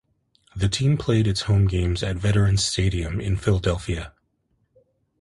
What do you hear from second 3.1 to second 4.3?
in Philadelphia.